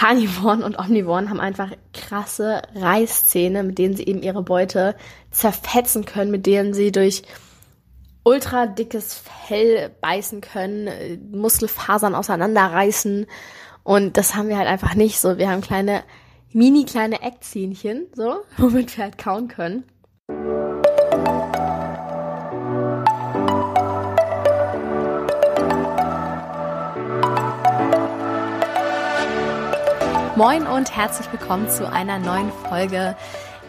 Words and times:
Karnivoren 0.00 0.62
und 0.62 0.78
Omnivoren 0.78 1.28
haben 1.28 1.40
einfach 1.40 1.72
krasse 1.92 2.62
Reißzähne, 2.74 3.62
mit 3.62 3.76
denen 3.76 3.96
sie 3.96 4.06
eben 4.06 4.22
ihre 4.22 4.42
Beute 4.42 4.96
zerfetzen 5.30 6.06
können, 6.06 6.30
mit 6.30 6.46
denen 6.46 6.72
sie 6.72 6.90
durch 6.90 7.22
ultra 8.24 8.66
dickes 8.66 9.22
Fell 9.46 9.90
beißen 10.00 10.40
können, 10.40 10.86
äh, 10.86 11.18
Muskelfasern 11.18 12.14
auseinanderreißen. 12.14 13.26
Und 13.82 14.16
das 14.16 14.34
haben 14.34 14.48
wir 14.48 14.56
halt 14.56 14.68
einfach 14.68 14.94
nicht 14.94 15.20
so. 15.20 15.36
Wir 15.36 15.50
haben 15.50 15.60
kleine, 15.60 16.02
mini 16.50 16.86
kleine 16.86 17.20
Eckzähnchen, 17.20 18.06
so, 18.14 18.36
womit 18.56 18.96
wir 18.96 19.04
halt 19.04 19.18
kauen 19.18 19.48
können. 19.48 19.84
Moin 30.40 30.66
und 30.66 30.96
herzlich 30.96 31.30
willkommen 31.32 31.68
zu 31.68 31.86
einer 31.86 32.18
neuen 32.18 32.50
Folge 32.50 33.14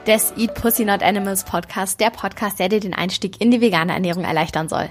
des 0.08 0.32
Eat 0.38 0.54
Pussy 0.54 0.86
Not 0.86 1.04
Animals 1.04 1.44
Podcast, 1.44 2.00
der 2.00 2.12
Podcast, 2.12 2.60
der 2.60 2.70
dir 2.70 2.80
den 2.80 2.94
Einstieg 2.94 3.42
in 3.42 3.52
die 3.52 3.60
vegane 3.60 3.92
Ernährung 3.92 4.24
erleichtern 4.24 4.70
soll. 4.70 4.90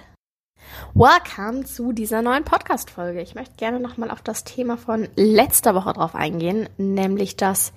Welcome 0.93 1.65
zu 1.65 1.93
dieser 1.93 2.21
neuen 2.21 2.45
Podcast-Folge. 2.45 3.23
Ich 3.23 3.35
möchte 3.35 3.55
gerne 3.57 3.81
nochmal 3.81 4.11
auf 4.11 4.21
das 4.21 4.45
Thema 4.45 4.77
von 4.77 5.09
letzter 5.17 5.75
Woche 5.75 5.95
drauf 5.95 6.15
eingehen, 6.15 6.69
nämlich 6.77 7.39
dass 7.39 7.73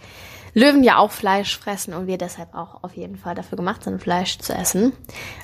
Löwen 0.53 0.83
ja 0.83 0.97
auch 0.97 1.11
Fleisch 1.11 1.57
fressen 1.57 1.93
und 1.93 2.05
wir 2.05 2.17
deshalb 2.17 2.55
auch 2.55 2.83
auf 2.83 2.97
jeden 2.97 3.15
Fall 3.15 3.35
dafür 3.35 3.55
gemacht 3.55 3.85
sind, 3.85 4.01
Fleisch 4.01 4.37
zu 4.37 4.51
essen. 4.51 4.91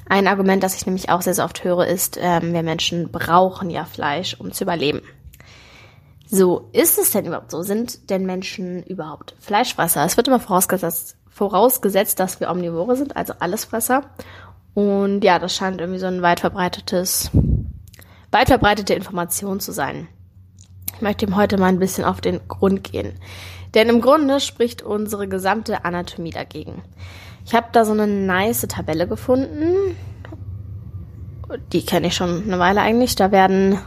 Ein 0.09 0.27
Argument, 0.27 0.63
das 0.63 0.75
ich 0.75 0.85
nämlich 0.85 1.09
auch 1.09 1.21
sehr, 1.21 1.33
sehr 1.33 1.45
oft 1.45 1.63
höre, 1.63 1.87
ist, 1.87 2.19
ähm, 2.21 2.51
wir 2.51 2.63
Menschen 2.63 3.09
brauchen 3.09 3.69
ja 3.69 3.85
Fleisch, 3.85 4.35
um 4.37 4.51
zu 4.51 4.65
überleben. 4.65 5.01
So, 6.31 6.69
ist 6.73 6.99
es 6.99 7.09
denn 7.09 7.25
überhaupt 7.25 7.49
so? 7.49 7.63
Sind 7.63 8.11
denn 8.11 8.23
Menschen 8.27 8.83
überhaupt 8.83 9.33
Fleischfresser? 9.39 10.05
Es 10.05 10.15
wird 10.15 10.27
immer 10.27 10.39
vorausgesetzt, 10.39 11.17
vorausgesetzt, 11.27 12.19
dass 12.19 12.39
wir 12.39 12.51
Omnivore 12.51 12.95
sind, 12.95 13.17
also 13.17 13.33
Allesfresser. 13.39 14.03
Und 14.75 15.23
ja, 15.23 15.39
das 15.39 15.55
scheint 15.55 15.81
irgendwie 15.81 15.99
so 15.99 16.05
ein 16.05 16.21
weit 16.21 16.39
verbreitetes, 16.39 17.31
weit 18.29 18.47
verbreitete 18.47 18.93
Information 18.93 19.59
zu 19.59 19.71
sein. 19.71 20.07
Ich 20.93 21.01
möchte 21.01 21.25
ihm 21.25 21.35
heute 21.35 21.57
mal 21.57 21.65
ein 21.65 21.79
bisschen 21.79 22.03
auf 22.03 22.21
den 22.21 22.47
Grund 22.47 22.83
gehen. 22.83 23.13
Denn 23.73 23.89
im 23.89 23.99
Grunde 23.99 24.39
spricht 24.39 24.83
unsere 24.83 25.27
gesamte 25.27 25.83
Anatomie 25.83 26.29
dagegen. 26.29 26.83
Ich 27.43 27.55
habe 27.55 27.69
da 27.71 27.85
so 27.85 27.93
eine 27.93 28.05
nice 28.05 28.67
Tabelle 28.67 29.07
gefunden. 29.07 29.95
Die 31.73 31.83
kenne 31.83 32.07
ich 32.07 32.15
schon 32.15 32.43
eine 32.43 32.59
Weile 32.59 32.81
eigentlich. 32.81 33.15
Da 33.15 33.31
werden 33.31 33.79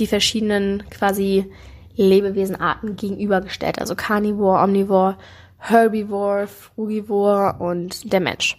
die 0.00 0.08
verschiedenen 0.08 0.82
quasi 0.90 1.52
Lebewesenarten 1.96 2.96
gegenübergestellt. 2.96 3.78
Also 3.78 3.94
Carnivore, 3.94 4.62
Omnivore, 4.62 5.16
Herbivore, 5.58 6.46
Frugivore 6.46 7.56
und 7.58 8.12
der 8.12 8.20
Mensch. 8.20 8.56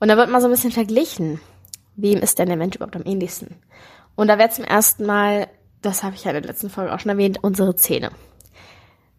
Und 0.00 0.08
da 0.08 0.16
wird 0.16 0.30
mal 0.30 0.40
so 0.40 0.46
ein 0.46 0.52
bisschen 0.52 0.72
verglichen, 0.72 1.40
wem 1.96 2.18
ist 2.20 2.38
denn 2.38 2.48
der 2.48 2.56
Mensch 2.56 2.76
überhaupt 2.76 2.96
am 2.96 3.04
ähnlichsten. 3.04 3.56
Und 4.14 4.28
da 4.28 4.38
wäre 4.38 4.50
zum 4.50 4.64
ersten 4.64 5.06
Mal, 5.06 5.48
das 5.82 6.02
habe 6.02 6.14
ich 6.14 6.24
ja 6.24 6.30
in 6.30 6.42
der 6.42 6.50
letzten 6.50 6.70
Folge 6.70 6.92
auch 6.92 7.00
schon 7.00 7.10
erwähnt, 7.10 7.38
unsere 7.42 7.76
Zähne. 7.76 8.10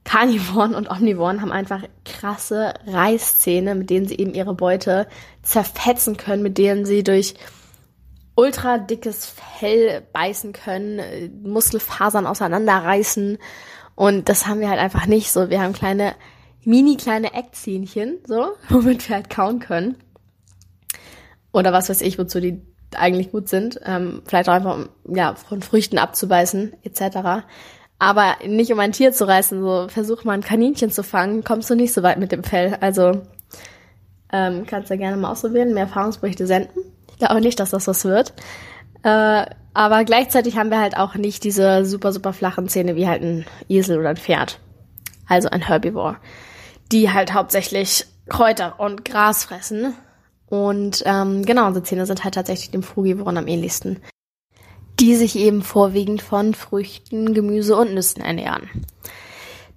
Carnivoren 0.03 0.76
und 0.76 0.90
Omnivoren 0.90 1.42
haben 1.42 1.52
einfach 1.52 1.84
krasse 2.03 2.74
Reißzähne, 2.88 3.76
mit 3.76 3.90
denen 3.90 4.08
sie 4.08 4.18
eben 4.18 4.34
ihre 4.34 4.56
Beute 4.56 5.08
zerfetzen 5.44 6.18
können, 6.18 6.42
mit 6.42 6.58
denen 6.58 6.86
sie 6.86 7.03
durch 7.03 7.36
ultra 8.40 8.78
dickes 8.78 9.26
Fell 9.26 10.02
beißen 10.14 10.54
können, 10.54 11.42
Muskelfasern 11.44 12.26
auseinanderreißen. 12.26 13.38
Und 13.96 14.30
das 14.30 14.48
haben 14.48 14.62
wir 14.62 14.70
halt 14.70 14.80
einfach 14.80 15.08
nicht 15.08 15.31
so. 15.31 15.50
Wir 15.50 15.62
haben 15.62 15.73
kleine, 15.73 16.16
mini 16.64 16.96
kleine 16.96 17.34
Eckzähnchen, 17.34 18.20
so, 18.26 18.54
womit 18.70 19.08
wir 19.09 19.18
halt 19.18 19.30
kauen 19.30 19.59
können. 19.59 19.98
Oder 21.52 21.73
was 21.73 21.90
weiß 21.90 22.02
ich, 22.02 22.18
wozu 22.18 22.40
die 22.40 22.62
eigentlich 22.96 23.31
gut 23.31 23.50
sind. 23.50 23.80
Ähm, 23.84 24.22
vielleicht 24.25 24.47
auch 24.47 24.53
einfach, 24.53 24.88
ja, 25.06 25.36
von 25.36 25.62
Früchten 25.62 25.97
abzubeißen, 25.97 26.78
etc. 26.84 27.46
Aber 28.00 28.36
nicht 28.47 28.72
um 28.72 28.80
ein 28.80 28.94
Tier 28.94 29.12
zu 29.12 29.28
reißen, 29.28 29.62
so 29.62 29.88
versuch 29.90 30.24
mal 30.24 30.34
ein 30.34 30.42
Kaninchen 30.42 30.92
zu 30.92 31.03
fangen, 31.03 31.44
kommst 31.44 31.69
du 31.69 31.75
nicht 31.75 31.94
so 31.94 32.03
weit 32.03 32.19
mit 32.19 32.31
dem 32.31 32.46
Fell. 32.46 32.78
Also 32.80 33.22
ähm, 34.31 34.66
kannst 34.66 34.90
du 34.90 34.94
ja 34.94 35.00
gerne 35.00 35.18
mal 35.18 35.31
ausprobieren, 35.31 35.74
mehr 35.74 35.84
Erfahrungsberichte 35.84 36.47
senden 36.47 36.90
glaube 37.18 37.42
nicht, 37.42 37.59
dass 37.59 37.72
das 37.72 37.88
was 37.88 38.06
wird. 38.06 38.34
Äh, 39.03 39.46
aber 39.74 40.03
gleichzeitig 40.03 40.58
haben 40.58 40.72
wir 40.72 40.80
halt 40.80 40.97
auch 40.97 41.16
nicht 41.16 41.44
diese 41.44 41.86
super, 41.86 42.12
super 42.12 42.34
flachen 42.34 42.68
Zähne 42.68 42.96
wie 42.96 43.08
halt 43.08 43.22
ein 43.22 43.46
Esel 43.68 44.00
oder 44.00 44.09
ein 44.09 44.18
Pferd. 44.18 44.59
Also 45.28 45.50
ein 45.50 45.62
Herbivore. 45.62 46.18
Die 46.92 47.12
halt 47.12 47.34
hauptsächlich 47.34 48.06
Kräuter 48.28 48.80
und 48.80 49.06
Gras 49.06 49.46
fressen. 49.46 49.94
Und 50.48 51.03
ähm, 51.06 51.46
genau, 51.46 51.68
unsere 51.68 51.84
Zähne 51.84 52.06
sind 52.06 52.24
halt 52.24 52.34
tatsächlich 52.34 52.72
dem 52.72 52.84
Frugivoren 52.84 53.38
am 53.38 53.48
ähnlichsten. 53.48 54.00
Die 55.00 55.16
sich 55.16 55.36
eben 55.38 55.62
vorwiegend 55.62 56.22
von 56.22 56.53
Früchten, 56.53 57.34
Gemüse 57.34 57.75
und 57.78 57.94
Nüssen 57.94 58.22
ernähren. 58.22 58.69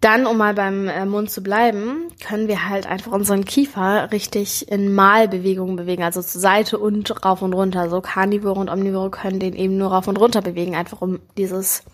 Dann, 0.02 0.26
um 0.26 0.36
mal 0.36 0.54
beim 0.54 0.88
äh, 0.88 1.06
Mund 1.06 1.30
zu 1.30 1.44
bleiben, 1.44 2.08
können 2.26 2.48
wir 2.48 2.68
halt 2.68 2.88
einfach 2.88 3.12
unseren 3.12 3.44
Kiefer 3.44 4.10
richtig 4.10 4.68
in 4.68 4.92
Malbewegungen 4.92 5.76
bewegen, 5.76 6.02
also 6.02 6.20
zur 6.20 6.40
Seite 6.40 6.80
und 6.80 7.24
rauf 7.24 7.40
und 7.40 7.52
runter. 7.52 7.88
So 7.88 8.00
Karnivore 8.00 8.58
und 8.58 8.68
Omnivore 8.68 9.10
können 9.10 9.38
den 9.38 9.54
eben 9.54 9.78
nur 9.78 9.92
rauf 9.92 10.08
und 10.08 10.16
runter 10.16 10.42
bewegen, 10.42 10.74
einfach 10.74 11.02
um 11.02 11.20
dieses 11.38 11.84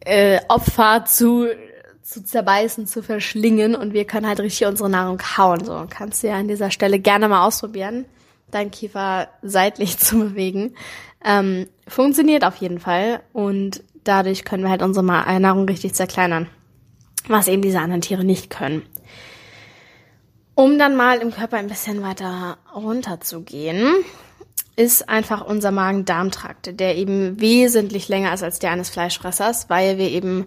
äh, 0.00 0.40
Opfer 0.48 1.04
zu 1.04 1.48
zu 2.02 2.24
zerbeißen, 2.24 2.86
zu 2.86 3.02
verschlingen 3.02 3.74
und 3.74 3.92
wir 3.92 4.06
können 4.06 4.26
halt 4.26 4.40
richtig 4.40 4.66
unsere 4.66 4.88
Nahrung 4.88 5.18
kauen. 5.18 5.64
So 5.64 5.86
kannst 5.90 6.22
du 6.22 6.28
ja 6.28 6.36
an 6.36 6.48
dieser 6.48 6.70
Stelle 6.70 6.98
gerne 6.98 7.28
mal 7.28 7.46
ausprobieren, 7.46 8.06
deinen 8.50 8.70
Kiefer 8.70 9.28
seitlich 9.42 9.98
zu 9.98 10.18
bewegen. 10.18 10.74
Ähm, 11.22 11.68
funktioniert 11.86 12.44
auf 12.44 12.56
jeden 12.56 12.80
Fall 12.80 13.20
und 13.34 13.82
dadurch 14.02 14.44
können 14.44 14.62
wir 14.62 14.70
halt 14.70 14.82
unsere 14.82 15.04
Nahrung 15.04 15.66
richtig 15.66 15.92
zerkleinern 15.92 16.48
was 17.28 17.48
eben 17.48 17.62
diese 17.62 17.80
anderen 17.80 18.00
Tiere 18.00 18.24
nicht 18.24 18.50
können. 18.50 18.82
Um 20.54 20.78
dann 20.78 20.96
mal 20.96 21.18
im 21.18 21.30
Körper 21.30 21.56
ein 21.56 21.68
bisschen 21.68 22.02
weiter 22.02 22.58
runterzugehen, 22.74 23.86
ist 24.76 25.08
einfach 25.08 25.44
unser 25.44 25.70
Magen-Darm-Trakt, 25.70 26.78
der 26.78 26.96
eben 26.96 27.40
wesentlich 27.40 28.08
länger 28.08 28.32
ist 28.32 28.42
als 28.42 28.58
der 28.58 28.70
eines 28.70 28.90
Fleischfressers, 28.90 29.68
weil 29.70 29.98
wir 29.98 30.08
eben 30.08 30.46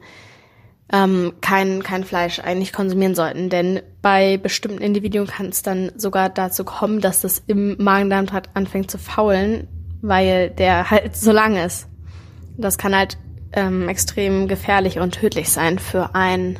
ähm, 0.91 1.33
kein, 1.41 1.83
kein 1.83 2.03
Fleisch 2.03 2.39
eigentlich 2.39 2.73
konsumieren 2.73 3.15
sollten. 3.15 3.49
Denn 3.49 3.81
bei 4.01 4.37
bestimmten 4.37 4.81
Individuen 4.81 5.27
kann 5.27 5.47
es 5.47 5.63
dann 5.63 5.91
sogar 5.95 6.29
dazu 6.29 6.63
kommen, 6.63 7.01
dass 7.01 7.21
das 7.21 7.43
im 7.47 7.75
Magen-Darm-Trakt 7.83 8.55
anfängt 8.55 8.91
zu 8.91 8.97
faulen, 8.97 9.67
weil 10.01 10.49
der 10.49 10.89
halt 10.91 11.15
so 11.15 11.31
lang 11.31 11.55
ist. 11.55 11.87
Das 12.57 12.77
kann 12.77 12.95
halt 12.95 13.17
ähm, 13.55 13.89
extrem 13.89 14.47
gefährlich 14.47 14.99
und 14.99 15.16
tödlich 15.16 15.49
sein 15.49 15.79
für 15.79 16.13
einen 16.16 16.59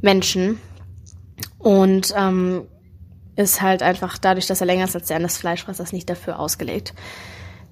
Menschen. 0.00 0.60
Und 1.58 2.14
ähm, 2.16 2.66
ist 3.36 3.62
halt 3.62 3.82
einfach 3.82 4.18
dadurch, 4.18 4.46
dass 4.46 4.60
er 4.60 4.66
länger 4.66 4.84
ist 4.84 4.94
als 4.94 5.08
der 5.08 5.16
eines 5.16 5.36
Fleischfressers, 5.36 5.92
nicht 5.92 6.08
dafür 6.08 6.38
ausgelegt. 6.38 6.94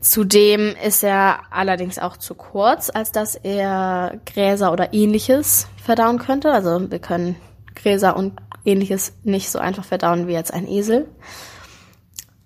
Zudem 0.00 0.74
ist 0.84 1.04
er 1.04 1.40
allerdings 1.50 2.00
auch 2.00 2.16
zu 2.16 2.34
kurz, 2.34 2.90
als 2.90 3.12
dass 3.12 3.36
er 3.36 4.18
Gräser 4.26 4.72
oder 4.72 4.92
ähnliches 4.92 5.68
verdauen 5.76 6.18
könnte. 6.18 6.50
Also 6.50 6.90
wir 6.90 6.98
können 6.98 7.36
Gräser 7.76 8.16
und 8.16 8.40
ähnliches 8.64 9.12
nicht 9.22 9.50
so 9.50 9.60
einfach 9.60 9.84
verdauen 9.84 10.26
wie 10.26 10.32
jetzt 10.32 10.52
ein 10.52 10.66
Esel. 10.66 11.06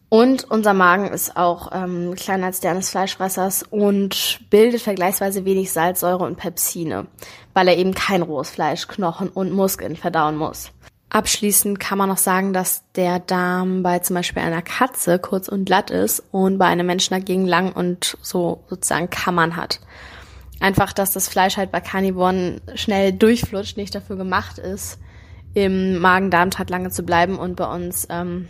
Und 0.09 0.45
unser 0.45 0.73
Magen 0.73 1.09
ist 1.09 1.37
auch 1.37 1.73
ähm, 1.73 2.15
kleiner 2.15 2.47
als 2.47 2.61
der 2.61 2.71
eines 2.71 2.91
Fleischfressers 2.91 3.65
und 3.65 4.41
bildet 4.51 4.81
vergleichsweise 4.81 5.45
wenig 5.45 5.73
Salzsäure 5.73 6.25
und 6.25 6.37
Pepsine, 6.37 7.07
weil 7.55 7.67
er 7.69 7.77
eben 7.77 7.93
kein 7.93 8.23
rohes 8.23 8.51
Fleisch, 8.51 8.87
Knochen 8.87 9.29
und 9.29 9.51
Muskeln 9.53 9.97
verdauen 9.97 10.37
muss. 10.37 10.71
Abschließend 11.09 11.81
kann 11.81 11.99
man 11.99 12.09
noch 12.09 12.19
sagen, 12.19 12.53
dass 12.53 12.83
der 12.95 13.21
Darm 13.21 13.83
bei 13.83 14.01
zum 14.01 14.15
Beispiel 14.15 14.43
einer 14.43 14.63
Katze 14.63 15.19
kurz 15.19 15.49
und 15.49 15.65
glatt 15.65 15.91
ist 15.91 16.23
und 16.31 16.59
bei 16.59 16.67
einem 16.67 16.87
Menschen 16.87 17.15
dagegen 17.15 17.47
lang 17.47 17.73
und 17.73 18.17
so 18.23 18.65
sozusagen 18.69 19.11
Kammern 19.11 19.57
hat. 19.57 19.81
Einfach, 20.61 20.93
dass 20.93 21.13
das 21.13 21.29
Fleisch 21.29 21.57
halt 21.57 21.71
bei 21.71 21.81
Karnivoren 21.81 22.61
schnell 22.75 23.13
durchflutscht, 23.13 23.77
nicht 23.77 23.95
dafür 23.95 24.17
gemacht 24.17 24.59
ist, 24.59 24.99
im 25.55 25.99
Magen-Darm-Trakt 25.99 26.71
lange 26.71 26.91
zu 26.91 27.03
bleiben 27.03 27.39
und 27.39 27.57
bei 27.57 27.73
uns 27.73 28.07
ähm, 28.11 28.49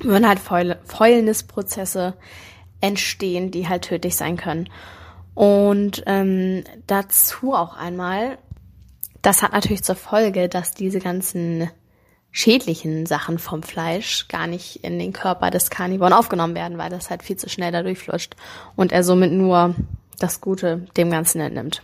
würden 0.00 0.28
halt 0.28 0.40
Fäulnisprozesse 0.40 2.14
entstehen, 2.80 3.50
die 3.50 3.68
halt 3.68 3.82
tödlich 3.82 4.16
sein 4.16 4.36
können. 4.36 4.68
Und 5.34 6.02
ähm, 6.06 6.64
dazu 6.86 7.54
auch 7.54 7.76
einmal, 7.76 8.38
das 9.22 9.42
hat 9.42 9.52
natürlich 9.52 9.84
zur 9.84 9.96
Folge, 9.96 10.48
dass 10.48 10.72
diese 10.72 10.98
ganzen 10.98 11.70
schädlichen 12.32 13.06
Sachen 13.06 13.38
vom 13.38 13.62
Fleisch 13.62 14.28
gar 14.28 14.46
nicht 14.46 14.84
in 14.84 14.98
den 14.98 15.12
Körper 15.12 15.50
des 15.50 15.70
Karnivoren 15.70 16.12
aufgenommen 16.12 16.54
werden, 16.54 16.78
weil 16.78 16.90
das 16.90 17.10
halt 17.10 17.22
viel 17.22 17.36
zu 17.36 17.48
schnell 17.48 17.72
dadurch 17.72 17.98
flutscht 17.98 18.36
und 18.76 18.92
er 18.92 19.02
somit 19.02 19.32
nur 19.32 19.74
das 20.18 20.40
Gute 20.40 20.86
dem 20.96 21.10
Ganzen 21.10 21.40
entnimmt. 21.40 21.82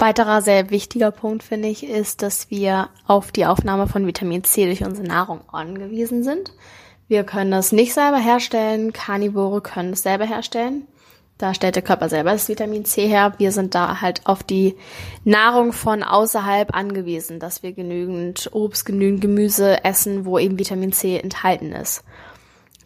Weiterer 0.00 0.40
sehr 0.40 0.70
wichtiger 0.70 1.10
Punkt, 1.10 1.42
finde 1.42 1.68
ich, 1.68 1.86
ist, 1.86 2.22
dass 2.22 2.50
wir 2.50 2.88
auf 3.06 3.32
die 3.32 3.44
Aufnahme 3.44 3.86
von 3.86 4.06
Vitamin 4.06 4.44
C 4.44 4.64
durch 4.64 4.82
unsere 4.82 5.06
Nahrung 5.06 5.42
angewiesen 5.52 6.24
sind. 6.24 6.54
Wir 7.06 7.22
können 7.24 7.52
es 7.52 7.70
nicht 7.70 7.92
selber 7.92 8.16
herstellen, 8.16 8.94
Karnivore 8.94 9.60
können 9.60 9.92
es 9.92 10.02
selber 10.02 10.24
herstellen. 10.24 10.86
Da 11.36 11.52
stellt 11.52 11.74
der 11.74 11.82
Körper 11.82 12.08
selber 12.08 12.32
das 12.32 12.48
Vitamin 12.48 12.86
C 12.86 13.08
her. 13.08 13.34
Wir 13.36 13.52
sind 13.52 13.74
da 13.74 14.00
halt 14.00 14.24
auf 14.24 14.42
die 14.42 14.76
Nahrung 15.24 15.74
von 15.74 16.02
außerhalb 16.02 16.74
angewiesen, 16.74 17.38
dass 17.38 17.62
wir 17.62 17.72
genügend 17.72 18.48
Obst, 18.52 18.86
genügend 18.86 19.20
Gemüse 19.20 19.84
essen, 19.84 20.24
wo 20.24 20.38
eben 20.38 20.58
Vitamin 20.58 20.92
C 20.92 21.18
enthalten 21.18 21.72
ist. 21.72 22.04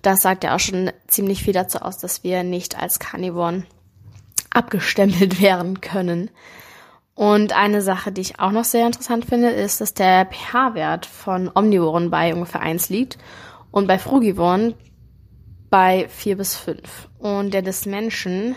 Das 0.03 0.21
sagt 0.21 0.43
ja 0.43 0.57
auch 0.57 0.61
schon 0.61 0.91
ziemlich 1.07 1.45
viel 1.45 1.53
dazu 1.53 1.79
aus, 1.79 1.99
dass 1.99 2.25
wir 2.25 2.43
nicht 2.43 2.77
als 2.77 2.99
Karnivoren 2.99 3.67
abgestempelt 4.51 5.41
werden 5.43 5.81
können. 5.81 6.31
Und 7.15 7.53
eine 7.53 7.81
Sache, 7.81 8.11
die 8.11 8.21
ich 8.21 8.41
auch 8.41 8.51
noch 8.51 8.65
sehr 8.65 8.87
interessant 8.87 9.25
finde, 9.25 9.51
ist, 9.51 9.81
dass 9.81 9.95
der 9.95 10.27
pH-Wert 10.27 11.07
von 11.07 11.51
Omnivoren 11.55 12.11
bei 12.11 12.35
ungefähr 12.35 12.61
1 12.61 12.89
liegt 12.89 13.19
und 13.71 13.87
bei 13.87 13.99
Frugivoren 13.99 14.75
bei 15.71 16.09
4 16.09 16.37
bis 16.37 16.57
5. 16.57 17.09
Und 17.19 17.55
der 17.55 17.63
des 17.63 17.87
Menschen 17.87 18.57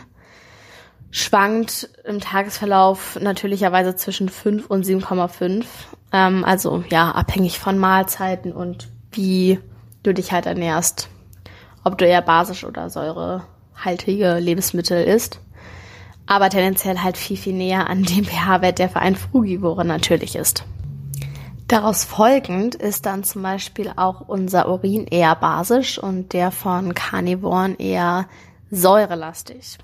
schwankt 1.12 1.90
im 2.04 2.20
Tagesverlauf 2.20 3.18
natürlicherweise 3.22 3.96
zwischen 3.96 4.28
5 4.28 4.68
und 4.68 4.86
7,5. 4.86 5.66
Ähm, 6.12 6.44
also 6.44 6.84
ja, 6.90 7.12
abhängig 7.12 7.60
von 7.60 7.78
Mahlzeiten 7.78 8.52
und 8.52 8.88
wie 9.12 9.60
du 10.04 10.14
dich 10.14 10.32
halt 10.32 10.48
ernährst. 10.48 11.10
Ob 11.84 11.98
du 11.98 12.06
eher 12.06 12.22
basisch 12.22 12.64
oder 12.66 12.90
säurehaltige 12.90 14.40
Lebensmittel 14.40 15.04
isst 15.04 15.40
aber 16.28 16.50
tendenziell 16.50 17.00
halt 17.00 17.18
viel, 17.18 17.38
viel 17.38 17.54
näher 17.54 17.90
an 17.90 18.04
dem 18.04 18.26
pH-Wert, 18.26 18.80
der 18.80 18.90
für 18.90 19.00
einen 19.00 19.16
Frugivore 19.16 19.86
natürlich 19.86 20.36
ist. 20.36 20.64
Daraus 21.68 22.06
folgend 22.06 22.76
ist 22.76 23.06
dann 23.06 23.24
zum 23.24 23.42
Beispiel 23.42 23.92
auch 23.96 24.22
unser 24.22 24.70
Urin 24.70 25.06
eher 25.06 25.36
basisch 25.36 26.00
und 26.00 26.32
der 26.32 26.52
von 26.52 26.94
Karnivoren 26.94 27.76
eher 27.78 28.28
säurelastig. 28.72 29.78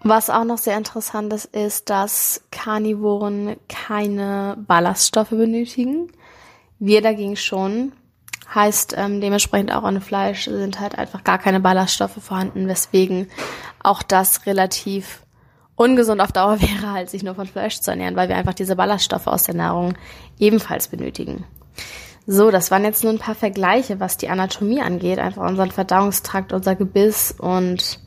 Was 0.00 0.30
auch 0.30 0.44
noch 0.44 0.58
sehr 0.58 0.78
interessant 0.78 1.32
ist, 1.32 1.46
ist, 1.46 1.90
dass 1.90 2.42
Karnivoren 2.52 3.56
keine 3.68 4.56
Ballaststoffe 4.66 5.30
benötigen. 5.30 6.12
Wir 6.78 7.02
dagegen 7.02 7.36
schon. 7.36 7.92
Heißt 8.54 8.94
ähm, 8.96 9.20
dementsprechend 9.20 9.72
auch 9.72 9.84
an 9.84 10.00
Fleisch 10.00 10.44
sind 10.44 10.80
halt 10.80 10.96
einfach 10.98 11.22
gar 11.22 11.38
keine 11.38 11.60
Ballaststoffe 11.60 12.18
vorhanden, 12.22 12.66
weswegen 12.66 13.28
auch 13.82 14.02
das 14.02 14.46
relativ 14.46 15.22
ungesund 15.76 16.20
auf 16.20 16.32
Dauer 16.32 16.60
wäre, 16.60 16.92
halt 16.92 17.10
sich 17.10 17.22
nur 17.22 17.34
von 17.34 17.46
Fleisch 17.46 17.80
zu 17.80 17.90
ernähren, 17.90 18.16
weil 18.16 18.28
wir 18.28 18.36
einfach 18.36 18.54
diese 18.54 18.76
Ballaststoffe 18.76 19.26
aus 19.26 19.42
der 19.44 19.54
Nahrung 19.54 19.94
ebenfalls 20.38 20.88
benötigen. 20.88 21.44
So, 22.26 22.50
das 22.50 22.70
waren 22.70 22.84
jetzt 22.84 23.04
nur 23.04 23.12
ein 23.12 23.18
paar 23.18 23.34
Vergleiche, 23.34 24.00
was 24.00 24.18
die 24.18 24.28
Anatomie 24.28 24.82
angeht, 24.82 25.18
einfach 25.18 25.48
unseren 25.48 25.70
Verdauungstrakt, 25.70 26.52
unser 26.52 26.74
Gebiss 26.74 27.34
und 27.36 28.00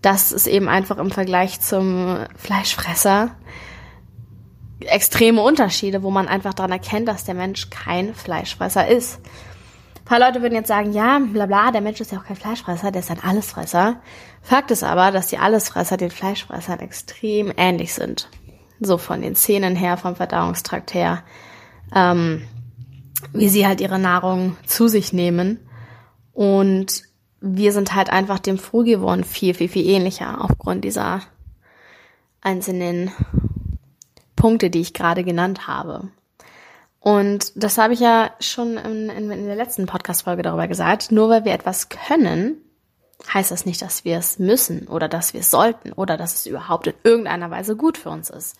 das 0.00 0.32
ist 0.32 0.46
eben 0.46 0.68
einfach 0.68 0.98
im 0.98 1.10
Vergleich 1.10 1.60
zum 1.60 2.18
Fleischfresser 2.36 3.30
extreme 4.80 5.40
Unterschiede, 5.40 6.02
wo 6.02 6.10
man 6.10 6.28
einfach 6.28 6.54
daran 6.54 6.72
erkennt, 6.72 7.08
dass 7.08 7.24
der 7.24 7.34
Mensch 7.34 7.70
kein 7.70 8.14
Fleischfresser 8.14 8.86
ist. 8.86 9.20
Ein 10.04 10.20
paar 10.20 10.20
Leute 10.20 10.42
würden 10.42 10.54
jetzt 10.54 10.68
sagen, 10.68 10.92
ja, 10.92 11.18
bla 11.18 11.46
bla, 11.46 11.70
der 11.70 11.80
Mensch 11.80 11.98
ist 11.98 12.12
ja 12.12 12.18
auch 12.18 12.26
kein 12.26 12.36
Fleischfresser, 12.36 12.92
der 12.92 13.00
ist 13.00 13.10
ein 13.10 13.24
Allesfresser. 13.24 14.02
Fakt 14.42 14.70
ist 14.70 14.84
aber, 14.84 15.10
dass 15.10 15.28
die 15.28 15.38
Allesfresser 15.38 15.96
den 15.96 16.10
Fleischfressern 16.10 16.80
extrem 16.80 17.50
ähnlich 17.56 17.94
sind. 17.94 18.28
So 18.80 18.98
von 18.98 19.22
den 19.22 19.34
Zähnen 19.34 19.74
her, 19.74 19.96
vom 19.96 20.14
Verdauungstrakt 20.14 20.92
her, 20.92 21.22
ähm, 21.94 22.42
wie 23.32 23.48
sie 23.48 23.66
halt 23.66 23.80
ihre 23.80 23.98
Nahrung 23.98 24.58
zu 24.66 24.88
sich 24.88 25.14
nehmen. 25.14 25.58
Und 26.34 27.04
wir 27.40 27.72
sind 27.72 27.94
halt 27.94 28.10
einfach 28.10 28.40
dem 28.40 28.58
Frugivoren 28.58 29.24
viel, 29.24 29.54
viel, 29.54 29.70
viel 29.70 29.88
ähnlicher 29.88 30.44
aufgrund 30.44 30.84
dieser 30.84 31.22
einzelnen 32.42 33.10
Punkte, 34.36 34.68
die 34.68 34.82
ich 34.82 34.92
gerade 34.92 35.24
genannt 35.24 35.66
habe. 35.66 36.08
Und 37.04 37.52
das 37.62 37.76
habe 37.76 37.92
ich 37.92 38.00
ja 38.00 38.30
schon 38.40 38.78
in, 38.78 39.10
in, 39.10 39.30
in 39.30 39.44
der 39.44 39.56
letzten 39.56 39.84
Podcast-Folge 39.84 40.40
darüber 40.40 40.66
gesagt. 40.68 41.12
Nur 41.12 41.28
weil 41.28 41.44
wir 41.44 41.52
etwas 41.52 41.90
können, 41.90 42.56
heißt 43.32 43.50
das 43.50 43.66
nicht, 43.66 43.82
dass 43.82 44.06
wir 44.06 44.16
es 44.16 44.38
müssen 44.38 44.88
oder 44.88 45.06
dass 45.06 45.34
wir 45.34 45.40
es 45.40 45.50
sollten 45.50 45.92
oder 45.92 46.16
dass 46.16 46.32
es 46.32 46.46
überhaupt 46.46 46.86
in 46.86 46.94
irgendeiner 47.04 47.50
Weise 47.50 47.76
gut 47.76 47.98
für 47.98 48.08
uns 48.08 48.30
ist. 48.30 48.56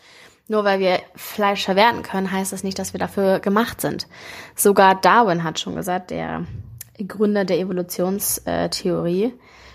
Nur 0.46 0.62
weil 0.62 0.78
wir 0.78 1.00
Fleisch 1.14 1.64
verwerten 1.64 2.02
können, 2.02 2.30
heißt 2.30 2.52
das 2.52 2.64
nicht, 2.64 2.78
dass 2.78 2.92
wir 2.92 3.00
dafür 3.00 3.40
gemacht 3.40 3.80
sind. 3.80 4.08
Sogar 4.54 4.94
Darwin 4.94 5.42
hat 5.42 5.58
schon 5.58 5.74
gesagt, 5.74 6.10
der 6.10 6.44
Gründer 6.98 7.46
der 7.46 7.58
Evolutionstheorie, 7.60 9.32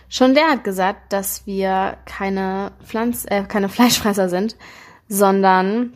schon 0.10 0.36
der 0.36 0.48
hat 0.48 0.64
gesagt, 0.64 1.12
dass 1.12 1.48
wir 1.48 1.98
keine 2.06 2.74
Pflanz, 2.84 3.26
äh, 3.28 3.46
keine 3.46 3.68
Fleischfresser 3.68 4.30
sind, 4.30 4.58
sondern 5.08 5.96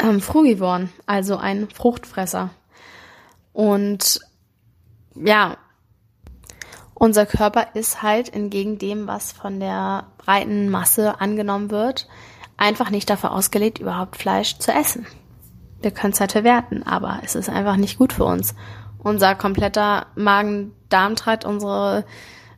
ähm, 0.00 0.20
Frugivoren, 0.20 0.90
also 1.06 1.36
ein 1.36 1.68
Fruchtfresser. 1.70 2.50
Und 3.52 4.20
ja, 5.14 5.56
unser 6.94 7.26
Körper 7.26 7.68
ist 7.74 8.02
halt 8.02 8.32
entgegen 8.32 8.78
dem, 8.78 9.06
was 9.06 9.32
von 9.32 9.60
der 9.60 10.06
breiten 10.18 10.70
Masse 10.70 11.20
angenommen 11.20 11.70
wird, 11.70 12.08
einfach 12.56 12.90
nicht 12.90 13.10
dafür 13.10 13.32
ausgelegt, 13.32 13.78
überhaupt 13.78 14.16
Fleisch 14.16 14.58
zu 14.58 14.72
essen. 14.72 15.06
Wir 15.82 15.90
können 15.90 16.14
es 16.14 16.20
halt 16.20 16.32
verwerten, 16.32 16.82
aber 16.82 17.20
es 17.22 17.34
ist 17.34 17.50
einfach 17.50 17.76
nicht 17.76 17.98
gut 17.98 18.14
für 18.14 18.24
uns. 18.24 18.54
Unser 18.98 19.34
kompletter 19.34 20.06
Magen-Darm-Trakt, 20.16 21.44
unsere, 21.44 22.04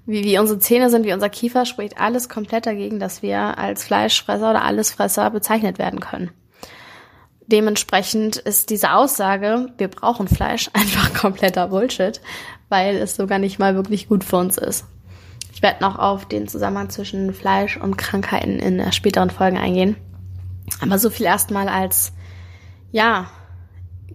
wie, 0.06 0.22
wie 0.22 0.38
unsere 0.38 0.60
Zähne 0.60 0.88
sind, 0.88 1.04
wie 1.04 1.12
unser 1.12 1.28
Kiefer, 1.28 1.66
spricht 1.66 2.00
alles 2.00 2.28
komplett 2.28 2.64
dagegen, 2.64 3.00
dass 3.00 3.22
wir 3.22 3.58
als 3.58 3.84
Fleischfresser 3.84 4.50
oder 4.50 4.62
Allesfresser 4.62 5.30
bezeichnet 5.30 5.78
werden 5.78 5.98
können. 5.98 6.30
Dementsprechend 7.50 8.36
ist 8.36 8.68
diese 8.68 8.92
Aussage, 8.92 9.72
wir 9.78 9.88
brauchen 9.88 10.28
Fleisch, 10.28 10.70
einfach 10.74 11.12
kompletter 11.14 11.68
Bullshit, 11.68 12.20
weil 12.68 12.96
es 12.96 13.16
sogar 13.16 13.38
nicht 13.38 13.58
mal 13.58 13.74
wirklich 13.74 14.08
gut 14.08 14.22
für 14.22 14.36
uns 14.36 14.58
ist. 14.58 14.84
Ich 15.52 15.62
werde 15.62 15.82
noch 15.82 15.98
auf 15.98 16.26
den 16.26 16.46
Zusammenhang 16.46 16.90
zwischen 16.90 17.34
Fleisch 17.34 17.76
und 17.78 17.96
Krankheiten 17.96 18.60
in 18.60 18.92
späteren 18.92 19.30
Folgen 19.30 19.58
eingehen. 19.58 19.96
Aber 20.80 20.98
so 20.98 21.10
viel 21.10 21.26
erstmal 21.26 21.68
als, 21.68 22.12
ja, 22.92 23.30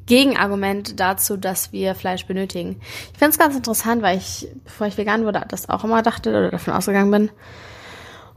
Gegenargument 0.06 1.00
dazu, 1.00 1.38
dass 1.38 1.72
wir 1.72 1.96
Fleisch 1.96 2.26
benötigen. 2.26 2.80
Ich 3.12 3.18
finde 3.18 3.32
es 3.32 3.40
ganz 3.40 3.56
interessant, 3.56 4.02
weil 4.02 4.18
ich, 4.18 4.48
bevor 4.64 4.88
ich 4.88 4.98
vegan 4.98 5.26
wurde, 5.26 5.44
das 5.48 5.70
auch 5.70 5.84
immer 5.84 6.02
dachte 6.02 6.30
oder 6.30 6.52
davon 6.52 6.74
ausgegangen 6.74 7.12
bin, 7.12 7.32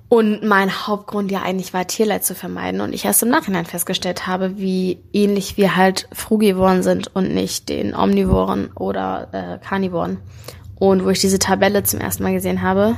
und 0.08 0.44
mein 0.44 0.86
Hauptgrund 0.86 1.32
ja 1.32 1.42
eigentlich 1.42 1.74
war, 1.74 1.86
Tierleid 1.86 2.24
zu 2.24 2.34
vermeiden. 2.34 2.80
Und 2.80 2.92
ich 2.92 3.04
erst 3.04 3.22
im 3.24 3.28
Nachhinein 3.28 3.66
festgestellt 3.66 4.26
habe, 4.26 4.56
wie 4.56 5.02
ähnlich 5.12 5.56
wir 5.56 5.74
halt 5.74 6.08
Frugivoren 6.12 6.82
sind 6.84 7.14
und 7.14 7.34
nicht 7.34 7.68
den 7.68 7.94
Omnivoren 7.94 8.70
oder 8.72 9.28
äh, 9.32 9.58
Carnivoren. 9.64 10.18
Und 10.76 11.04
wo 11.04 11.10
ich 11.10 11.20
diese 11.20 11.38
Tabelle 11.38 11.82
zum 11.82 12.00
ersten 12.00 12.22
Mal 12.22 12.34
gesehen 12.34 12.62
habe, 12.62 12.96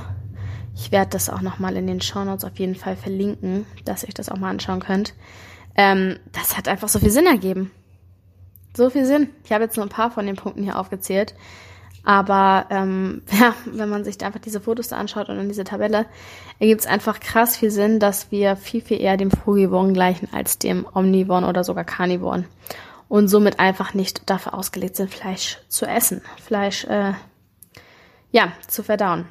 ich 0.75 0.93
werde 0.93 1.11
das 1.11 1.31
auch 1.31 1.41
nochmal 1.41 1.77
in 1.77 1.87
den 1.87 2.01
Shownotes 2.01 2.45
auf 2.45 2.59
jeden 2.59 2.75
Fall 2.75 2.97
verlinken, 2.97 3.65
dass 3.85 4.03
ihr 4.03 4.09
euch 4.09 4.15
das 4.15 4.29
auch 4.29 4.37
mal 4.37 4.51
anschauen 4.51 4.81
könnt. 4.81 5.15
Ähm, 5.77 6.19
das 6.33 6.59
hat 6.59 6.69
einfach 6.69 6.89
so 6.89 6.99
viel 6.99 7.11
Sinn 7.11 7.27
ergeben. 7.27 7.71
So 8.77 8.91
viel 8.91 9.07
Sinn. 9.07 9.31
Ich 9.45 9.53
habe 9.53 9.65
jetzt 9.65 9.77
nur 9.77 9.87
ein 9.87 9.91
paar 9.91 10.11
von 10.11 10.27
den 10.27 10.37
Punkten 10.37 10.63
hier 10.63 10.79
aufgezählt. 10.79 11.35
Aber 12.09 12.65
ähm, 12.71 13.21
ja, 13.39 13.53
wenn 13.67 13.91
man 13.91 14.03
sich 14.03 14.25
einfach 14.25 14.41
diese 14.41 14.63
Fotos 14.63 14.89
da 14.89 14.97
anschaut 14.97 15.29
und 15.29 15.37
dann 15.37 15.49
diese 15.49 15.65
Tabelle, 15.65 16.07
ergibt 16.59 16.81
es 16.81 16.87
einfach 16.87 17.21
krass 17.21 17.59
viel 17.59 17.71
Sinn, 17.71 18.01
dass 18.01 18.31
wir 18.31 18.57
viel, 18.57 18.81
viel 18.81 18.99
eher 18.99 19.19
dem 19.19 19.31
Frugivoren 19.31 19.93
gleichen 19.93 20.27
als 20.33 20.59
dem 20.59 20.87
Omnivoren 20.95 21.45
oder 21.45 21.65
sogar 21.65 21.85
Carnivoren. 21.85 22.47
Und 23.09 23.29
somit 23.29 23.61
einfach 23.61 23.93
nicht 23.93 24.23
dafür 24.31 24.55
ausgelegt 24.55 24.97
sind, 24.97 25.13
Fleisch 25.13 25.59
zu 25.69 25.85
essen. 25.85 26.23
Fleisch, 26.43 26.85
äh, 26.85 27.13
ja, 28.33 28.53
zu 28.67 28.83
verdauen. 28.83 29.27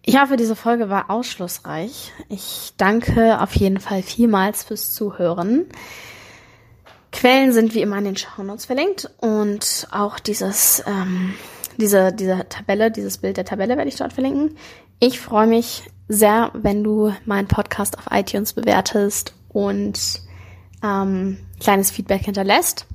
Ich 0.00 0.18
hoffe, 0.18 0.38
diese 0.38 0.56
Folge 0.56 0.88
war 0.88 1.10
ausschlussreich. 1.10 2.12
Ich 2.30 2.72
danke 2.78 3.38
auf 3.42 3.54
jeden 3.54 3.80
Fall 3.80 4.02
vielmals 4.02 4.64
fürs 4.64 4.94
Zuhören. 4.94 5.66
Quellen 7.14 7.52
sind 7.52 7.74
wie 7.74 7.80
immer 7.80 7.98
in 7.98 8.04
den 8.04 8.16
Shownotes 8.16 8.66
verlinkt 8.66 9.08
und 9.18 9.86
auch 9.92 10.18
dieses, 10.18 10.82
ähm, 10.84 11.34
diese, 11.76 12.12
diese 12.12 12.48
Tabelle, 12.48 12.90
dieses 12.90 13.18
Bild 13.18 13.36
der 13.36 13.44
Tabelle 13.44 13.76
werde 13.76 13.88
ich 13.88 13.96
dort 13.96 14.12
verlinken. 14.12 14.56
Ich 14.98 15.20
freue 15.20 15.46
mich 15.46 15.84
sehr, 16.08 16.50
wenn 16.54 16.82
du 16.82 17.12
meinen 17.24 17.46
Podcast 17.46 17.96
auf 17.98 18.06
iTunes 18.10 18.52
bewertest 18.52 19.32
und 19.48 20.22
ähm, 20.82 21.38
kleines 21.60 21.92
Feedback 21.92 22.24
hinterlässt. 22.24 22.86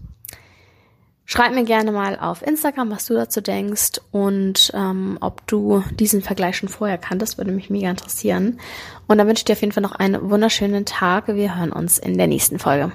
Schreib 1.24 1.54
mir 1.54 1.64
gerne 1.64 1.94
mal 1.94 2.20
auf 2.20 2.46
Instagram, 2.46 2.92
was 2.92 3.06
du 3.06 3.14
dazu 3.14 3.40
denkst 3.40 4.02
und 4.12 4.72
ähm, 4.74 5.18
ob 5.22 5.48
du 5.48 5.82
diesen 5.94 6.22
Vergleich 6.22 6.58
schon 6.58 6.68
vorher 6.68 6.98
kanntest, 6.98 7.38
würde 7.38 7.52
mich 7.52 7.70
mega 7.70 7.90
interessieren. 7.90 8.60
Und 9.08 9.18
dann 9.18 9.28
wünsche 9.28 9.42
ich 9.42 9.46
dir 9.46 9.54
auf 9.54 9.62
jeden 9.62 9.72
Fall 9.72 9.84
noch 9.84 9.96
einen 9.96 10.30
wunderschönen 10.30 10.86
Tag. 10.86 11.28
Wir 11.28 11.56
hören 11.58 11.72
uns 11.72 12.00
in 12.00 12.18
der 12.18 12.28
nächsten 12.28 12.60
Folge. 12.60 12.92